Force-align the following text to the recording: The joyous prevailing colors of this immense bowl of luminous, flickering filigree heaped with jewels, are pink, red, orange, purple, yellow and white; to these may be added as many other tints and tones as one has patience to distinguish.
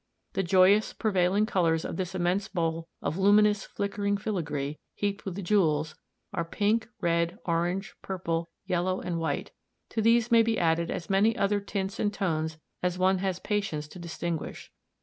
The 0.33 0.41
joyous 0.41 0.93
prevailing 0.93 1.45
colors 1.45 1.85
of 1.85 1.95
this 1.95 2.15
immense 2.15 2.47
bowl 2.47 2.87
of 3.03 3.19
luminous, 3.19 3.65
flickering 3.65 4.17
filigree 4.17 4.79
heaped 4.95 5.25
with 5.25 5.43
jewels, 5.43 5.93
are 6.33 6.43
pink, 6.43 6.87
red, 7.01 7.37
orange, 7.45 7.93
purple, 8.01 8.49
yellow 8.65 8.99
and 8.99 9.19
white; 9.19 9.51
to 9.89 10.01
these 10.01 10.31
may 10.31 10.41
be 10.41 10.57
added 10.57 10.89
as 10.89 11.11
many 11.11 11.37
other 11.37 11.59
tints 11.59 11.99
and 11.99 12.11
tones 12.11 12.57
as 12.81 12.97
one 12.97 13.19
has 13.19 13.37
patience 13.37 13.87
to 13.89 13.99
distinguish. 13.99 14.71